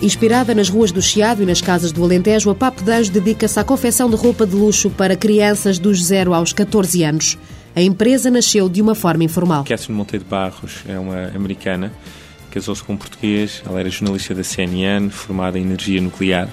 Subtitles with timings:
[0.00, 3.64] Inspirada nas ruas do Chiado e nas casas do Alentejo, a Papo d'Anjo dedica-se à
[3.64, 7.36] confecção de roupa de luxo para crianças dos 0 aos 14 anos.
[7.74, 9.64] A empresa nasceu de uma forma informal.
[9.64, 11.92] Catherine Monteiro Barros é uma americana,
[12.48, 16.48] casou-se com um português, ela era jornalista da CNN, formada em energia nuclear,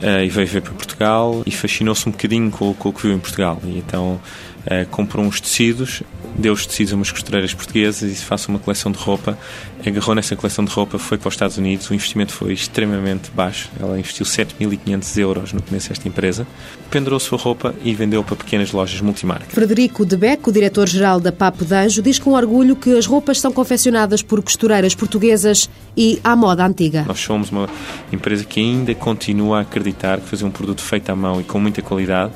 [0.00, 3.12] eh, e veio ver para Portugal e fascinou-se um bocadinho com, com, o que viu
[3.14, 3.60] em Portugal.
[3.64, 4.18] E então
[4.66, 6.02] uh, comprou uns tecidos,
[6.36, 9.38] deu os tecidos a umas costureiras portuguesas e faz uma coleção de roupa.
[9.84, 13.68] Agarrou nessa coleção de roupa, foi para os Estados Unidos, o investimento foi extremamente baixo.
[13.80, 16.46] Ela investiu 7.500 euros no começo desta empresa,
[16.90, 19.46] pendurou sua roupa e vendeu para pequenas lojas multimarca.
[19.48, 23.52] Frederico de Beco, o diretor-geral da Papo d'Anjo, diz com orgulho que as roupas são
[23.52, 27.04] confeccionadas por costureiras portuguesas e à moda antiga.
[27.06, 27.68] Nós somos uma
[28.12, 31.58] empresa que ainda continua a acreditar que fazer um produto feito à mão e com
[31.58, 32.32] muita qualidade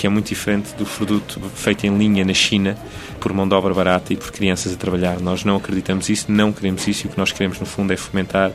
[0.00, 2.74] que é muito diferente do produto feito em linha na China
[3.20, 5.20] por mão de obra barata e por crianças a trabalhar.
[5.20, 7.98] Nós não acreditamos isso, não queremos isso e o que nós queremos, no fundo, é
[7.98, 8.50] fomentar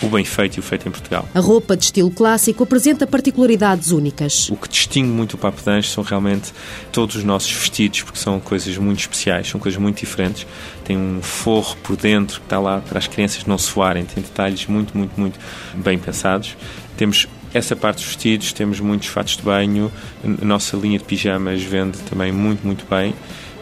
[0.00, 1.28] o bem feito e o feito em Portugal.
[1.34, 4.48] A roupa de estilo clássico apresenta particularidades únicas.
[4.48, 6.52] O que distingue muito o Papo Danjo são realmente
[6.92, 10.46] todos os nossos vestidos, porque são coisas muito especiais, são coisas muito diferentes.
[10.84, 14.66] Tem um forro por dentro que está lá para as crianças não suarem, tem detalhes
[14.66, 15.36] muito, muito, muito
[15.74, 16.56] bem pensados.
[16.96, 19.90] Temos essa parte dos vestidos, temos muitos fatos de banho,
[20.24, 23.14] a nossa linha de pijamas vende também muito, muito bem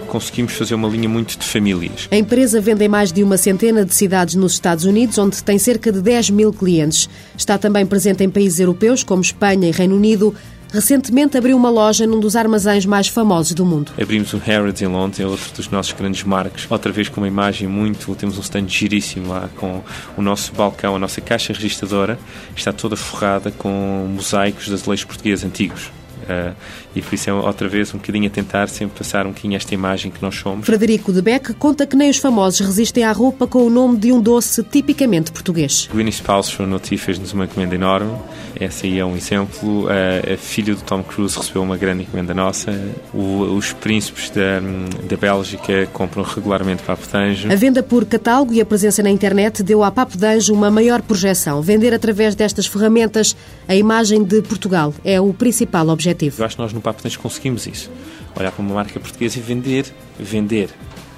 [0.05, 2.09] conseguimos fazer uma linha muito de famílias.
[2.11, 5.59] A empresa vende em mais de uma centena de cidades nos Estados Unidos, onde tem
[5.59, 7.09] cerca de 10 mil clientes.
[7.37, 10.35] Está também presente em países europeus como Espanha e Reino Unido,
[10.75, 13.93] recentemente abriu uma loja num dos armazéns mais famosos do mundo.
[14.01, 16.67] Abrimos o Harrods em Londres, é outro dos nossos grandes marcos.
[16.69, 19.83] Outra vez com uma imagem muito, temos um stand giríssimo lá com
[20.17, 22.19] o nosso balcão, a nossa caixa registradora,
[22.57, 25.93] está toda forrada com mosaicos das leis portuguesas antigos.
[26.25, 26.55] Uh,
[26.95, 29.75] e por isso é outra vez um bocadinho a tentar sempre passar um bocadinho esta
[29.75, 30.67] imagem que nós somos.
[30.67, 34.13] Frederico de Beck conta que nem os famosos resistem à roupa com o nome de
[34.13, 35.89] um doce tipicamente português.
[35.91, 38.13] O Gwyneth Paltrow no fez-nos uma encomenda enorme.
[38.59, 39.85] Essa aí é um exemplo.
[39.85, 42.71] Uh, a filha do Tom Cruise recebeu uma grande encomenda nossa.
[43.13, 44.61] O, os príncipes da,
[45.09, 47.51] da Bélgica compram regularmente Papo d'Anjo.
[47.51, 51.03] A venda por catálogo e a presença na internet deu à Papo d'Anjo uma maior
[51.03, 51.61] projeção.
[51.61, 53.37] Vender através destas ferramentas
[53.67, 56.41] a imagem de Portugal é o principal objetivo objetivo.
[56.41, 57.91] Eu acho que nós no Papo Tens conseguimos isso.
[58.39, 59.87] Olhar para uma marca portuguesa e vender,
[60.19, 60.71] vender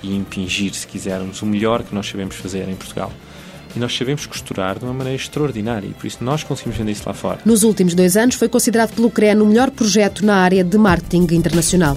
[0.02, 3.12] e impingir, se quisermos, o melhor que nós sabemos fazer em Portugal.
[3.74, 7.02] E nós sabemos costurar de uma maneira extraordinária e por isso nós conseguimos vender isso
[7.06, 7.40] lá fora.
[7.44, 11.26] Nos últimos dois anos foi considerado pelo CREN o melhor projeto na área de marketing
[11.34, 11.96] internacional.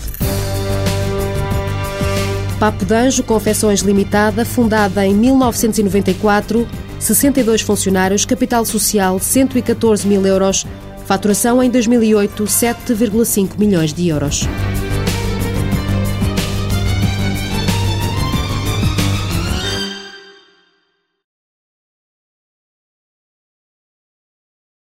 [2.59, 6.67] Papo d'Anjo Confecções Limitada, fundada em 1994,
[6.99, 10.65] 62 funcionários, capital social 114 mil euros,
[11.09, 14.47] Faturação em 2008, 7,5 milhões de euros.